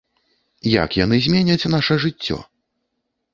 [0.83, 2.39] Як яны зменяць наша жыццё?